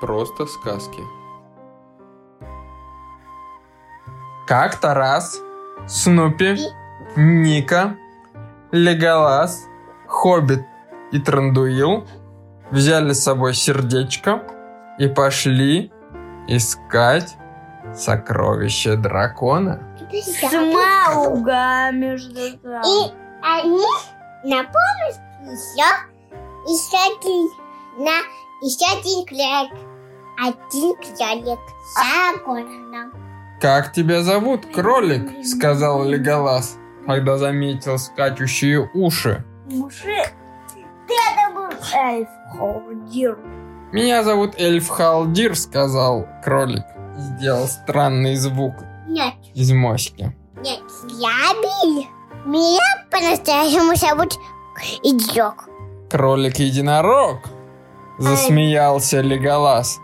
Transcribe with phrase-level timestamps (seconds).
[0.00, 1.02] просто сказки.
[4.46, 5.42] Как-то раз
[5.86, 6.58] Снупи,
[7.14, 7.96] Ника,
[8.72, 9.66] Леголас,
[10.08, 10.64] Хоббит
[11.12, 12.08] и Трандуил
[12.72, 14.42] взяли с собой сердечко
[14.98, 15.92] и пошли
[16.48, 17.36] искать
[17.94, 19.80] сокровище дракона.
[20.50, 23.86] Смауга между И они
[24.44, 25.86] на помощь еще,
[26.96, 27.48] один,
[27.98, 28.22] на,
[28.60, 29.78] еще один кролик.
[30.38, 31.58] Один кролик.
[31.94, 33.10] Загорно.
[33.60, 39.44] «Как тебя зовут, кролик?»— сказал Леголас, когда заметил скачущие уши.
[39.70, 40.32] Мужик,
[41.08, 43.38] ты это был эльф, холдир.
[43.92, 46.84] «Меня зовут Эльф Халдир»,— сказал кролик.
[47.16, 48.74] и Сделал странный звук
[49.08, 50.36] Нет, из моськи.
[50.60, 50.80] нет,
[51.18, 52.06] я Билли.
[52.44, 54.34] Меня по-настоящему зовут
[55.02, 55.68] Иджок.
[56.10, 57.38] Кролик-единорог,
[58.18, 59.98] засмеялся Леголас.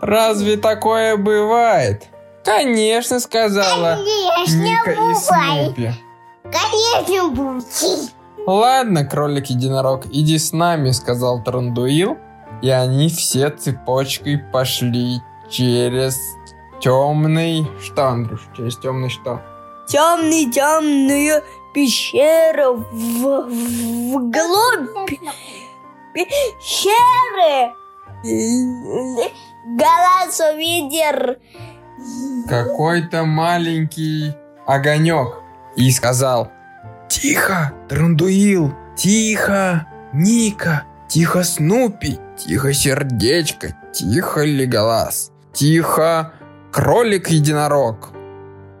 [0.00, 2.08] «Разве такое бывает?»
[2.44, 5.74] «Конечно»,— сказала Конечно, Ника и бывает.
[5.74, 5.92] Снупи.
[6.44, 8.14] Конечно, будет.
[8.46, 12.16] «Ладно, кролик-единорог, иди с нами»,— сказал Трандуил.
[12.62, 16.18] И они все цепочкой пошли через
[16.80, 17.66] темный...
[17.82, 19.40] Что, Андрюш, через темный что?
[19.88, 21.42] Темный, темную
[21.72, 23.46] пещеру в,
[24.12, 25.20] вглубь
[26.14, 27.72] пещеры.
[29.66, 31.36] Голос увидел
[32.48, 34.34] Какой-то маленький
[34.66, 35.36] огонек.
[35.76, 36.50] И сказал,
[37.08, 46.32] «Тихо, Трандуил, тихо, Ника, тихо, Снупи, тихо, Сердечко, тихо, Леголас, тихо,
[46.72, 48.10] Кролик-единорог.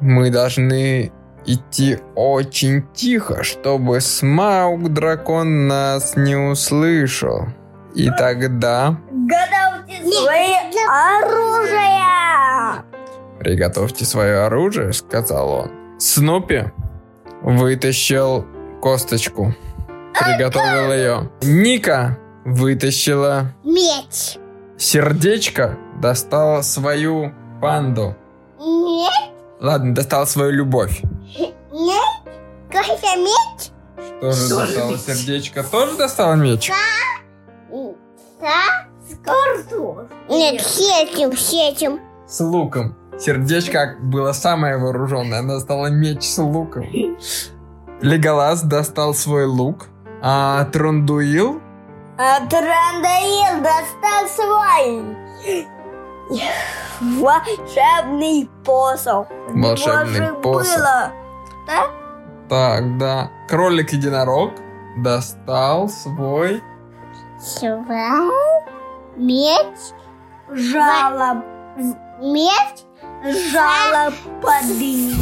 [0.00, 1.12] Мы должны
[1.46, 7.48] идти очень тихо, чтобы Смаук-дракон нас не услышал.
[7.94, 10.54] И тогда Готовьте свои
[10.88, 12.84] оружия!
[13.38, 15.70] «Приготовьте свое оружие»,— сказал он.
[15.98, 16.64] Снупи
[17.42, 18.46] вытащил
[18.80, 19.54] косточку.
[20.18, 21.30] Приготовил ее.
[21.42, 24.38] Ника вытащила Меч.
[24.76, 28.14] сердечко, достала свою панду.
[28.58, 29.33] Нет,
[29.64, 31.00] Ладно, достала свою любовь.
[31.72, 32.04] нет.
[32.70, 33.70] Кофе меч.
[34.20, 35.64] Тоже достала сердечко.
[35.64, 36.70] Тоже достала меч?
[38.42, 38.52] Да?
[40.28, 41.98] Нет, с этим, с этим.
[42.28, 42.94] С луком.
[43.18, 45.38] Сердечко было самое вооруженное.
[45.38, 46.84] Она достала меч с луком.
[48.02, 49.86] Леголас достал свой лук.
[50.20, 51.62] А Трондуил
[52.18, 55.73] А Трандаил достал свой
[57.00, 59.26] волшебный посох.
[59.48, 60.76] Волшебный же посох.
[60.76, 61.12] было,
[61.66, 61.86] да?
[62.48, 63.30] Так, да.
[63.48, 64.52] Кролик-единорог
[64.96, 66.62] достал свой...
[67.40, 68.30] Свал.
[69.16, 69.76] Меч.
[70.50, 71.42] Жало,
[72.20, 72.84] Меч.
[73.52, 75.20] жало подымет.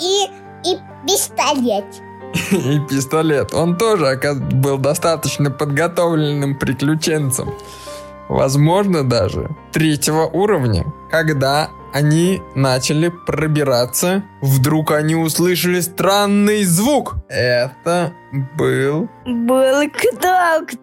[0.00, 0.26] И,
[0.64, 1.84] и пистолет.
[2.50, 3.54] и пистолет.
[3.54, 4.18] Он тоже
[4.52, 7.54] был достаточно подготовленным приключенцем.
[8.32, 10.86] Возможно, даже третьего уровня.
[11.10, 17.16] Когда они начали пробираться, вдруг они услышали странный звук.
[17.28, 18.14] Это
[18.56, 20.78] был Был кто-кто.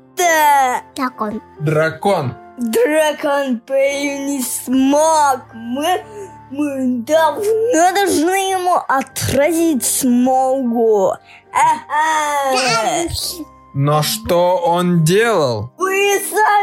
[0.93, 1.41] Так он.
[1.59, 2.35] дракон.
[2.59, 5.39] Дракон пою не смог.
[5.55, 6.03] Мы,
[6.51, 11.13] мы давно должны ему отразить смогу.
[11.51, 13.09] Ага.
[13.73, 15.71] Но что он делал?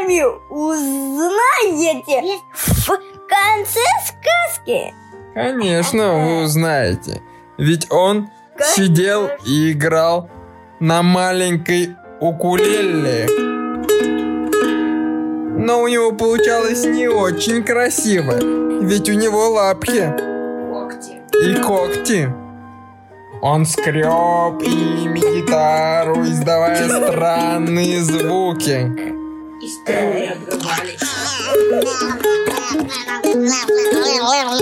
[0.07, 2.23] Сами узнаете
[2.53, 2.87] в
[3.27, 4.95] конце сказки.
[5.35, 7.23] Конечно, вы узнаете.
[7.59, 8.29] Ведь он
[8.61, 10.31] сидел и играл
[10.79, 13.27] на маленькой укулеле.
[15.59, 18.35] Но у него получалось не очень красиво.
[18.83, 20.05] Ведь у него лапки
[21.35, 22.33] и когти.
[23.43, 29.16] Он скреб ими гитару, издавая странные звуки.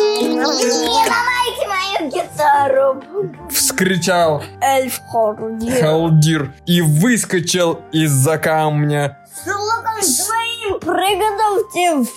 [0.05, 3.03] Не ломайте мою гитару.
[3.51, 5.83] Вскричал Эльф Хордир.
[5.83, 9.19] Халдир и выскочил из-за камня.
[9.33, 12.13] С луком своим приготовьтесь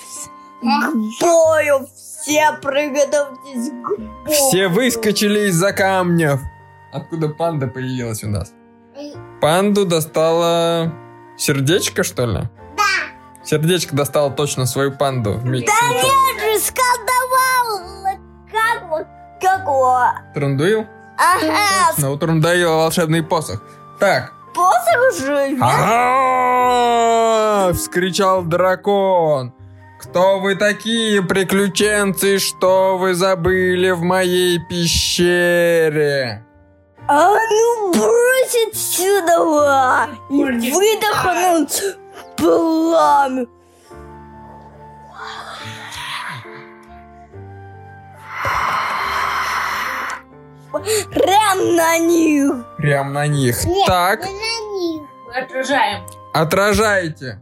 [0.60, 1.86] к бою.
[1.94, 4.10] Все приготовьтесь к бою.
[4.26, 6.40] Все выскочили из-за камнев.
[6.92, 8.52] Откуда панда появилась у нас?
[9.40, 10.92] Панду достала
[11.36, 12.40] сердечко, что ли?
[13.50, 13.56] Да.
[13.56, 15.74] Сердечко достала точно свою панду с мечом.
[15.92, 16.02] Я
[16.40, 17.80] же сколдовал.
[18.50, 19.06] Как вот,
[19.40, 20.14] как вот.
[20.34, 20.86] Трандуил?
[21.16, 23.62] Ага, Точно, у Трандуила волшебный посох.
[23.98, 24.32] Так.
[24.54, 25.56] посох же.
[25.60, 29.52] «Ага!» Вскричал дракон.
[30.00, 36.44] Кто вы такие, приключенцы, что вы забыли в моей пещере?
[37.08, 40.08] А ну брось отсюда!
[40.30, 41.82] И выдохнуть
[42.38, 43.46] пламя!
[51.12, 52.52] Прям на них!
[52.76, 53.64] Прям на них.
[53.64, 55.02] Нет, так, не на них.
[55.34, 56.06] Отражаем.
[56.34, 57.40] отражайте.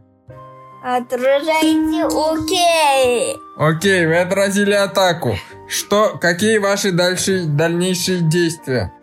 [0.83, 3.37] Отражайте, окей!
[3.57, 5.35] Окей, вы отразили атаку.
[5.67, 8.93] Что, какие ваши дальше, дальнейшие действия?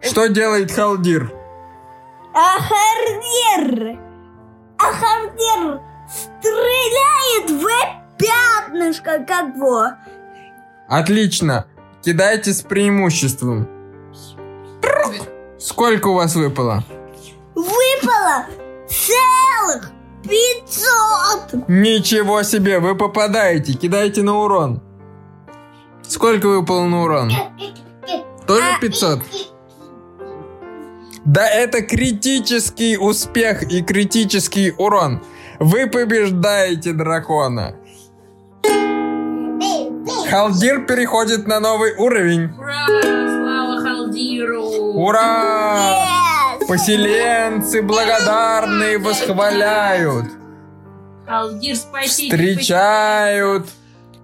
[0.00, 1.32] Что делает Халдир?
[2.34, 4.07] Ахардир!
[4.88, 7.66] Ахардир стреляет в
[8.16, 9.88] пятнышко как его.
[10.88, 11.66] Отлично.
[12.02, 13.68] Кидайте с преимуществом.
[15.58, 16.82] Сколько у вас выпало?
[17.54, 18.46] Выпало
[18.88, 19.90] целых
[20.22, 21.68] пятьсот!
[21.68, 23.74] Ничего себе, вы попадаете.
[23.74, 24.80] Кидайте на урон.
[26.02, 27.32] Сколько выпало на урон?
[28.46, 29.20] Тоже 500?
[31.28, 35.22] Да это критический успех и критический урон.
[35.58, 37.76] Вы побеждаете дракона.
[40.30, 42.50] Халдир переходит на новый уровень.
[42.56, 42.86] Ура!
[42.88, 44.64] Слава Халдиру!
[44.94, 46.06] Ура!
[46.66, 50.24] Поселенцы благодарные восхваляют.
[51.26, 52.34] Халдир, спасите!
[52.34, 53.68] Встречают,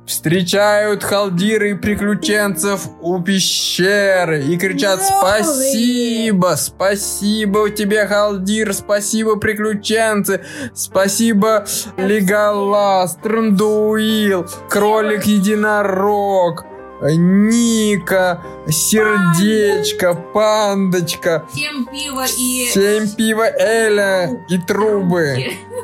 [0.07, 6.55] встречают халдиры и приключенцев у пещеры и кричат «Спасибо!
[6.57, 8.75] Спасибо тебе, халдир!
[8.75, 10.45] Спасибо, приключенцы!
[10.75, 11.67] Спасибо,
[11.97, 16.67] Леголас, Трандуил, Кролик-единорог,
[17.03, 22.69] Ника, Сердечко, Пандочка, Всем пиво и...
[22.73, 25.37] Семь пива Эля и трубы.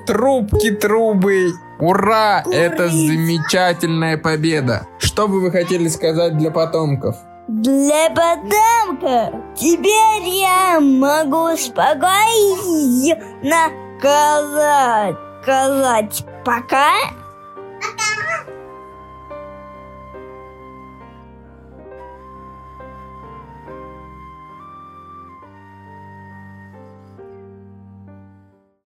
[0.06, 1.52] Трубки, трубы.
[1.81, 2.43] Ура!
[2.50, 4.87] Это замечательная победа.
[4.99, 7.17] Что бы вы хотели сказать для потомков?
[7.49, 13.17] Для потомка теперь я могу спокойно
[13.99, 16.93] сказать, сказать пока